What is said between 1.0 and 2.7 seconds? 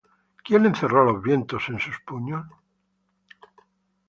los vientos en sus puños?